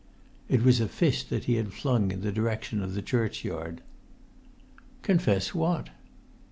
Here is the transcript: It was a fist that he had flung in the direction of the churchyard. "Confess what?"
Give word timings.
It 0.49 0.63
was 0.63 0.81
a 0.81 0.87
fist 0.87 1.29
that 1.29 1.43
he 1.43 1.57
had 1.57 1.73
flung 1.73 2.09
in 2.09 2.21
the 2.21 2.31
direction 2.31 2.81
of 2.81 2.95
the 2.95 3.03
churchyard. 3.03 3.81
"Confess 5.03 5.53
what?" 5.53 5.89